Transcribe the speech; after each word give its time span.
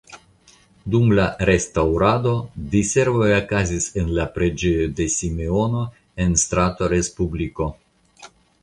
Dum 0.93 1.11
la 1.19 1.25
restaŭrado 1.49 2.33
diservoj 2.73 3.29
okazis 3.35 3.87
en 4.05 4.11
la 4.21 4.27
preĝejo 4.39 4.89
de 5.03 5.09
Simeono 5.19 5.87
en 6.27 6.37
strato 6.47 6.93
Respubliko. 6.97 7.75